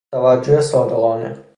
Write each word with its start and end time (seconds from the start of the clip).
توجه 0.11 0.61
صادقانه 0.61 1.43